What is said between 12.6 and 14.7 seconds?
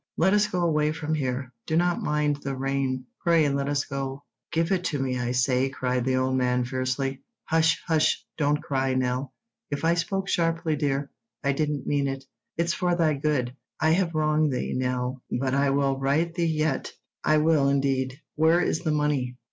for thy good. I have wronged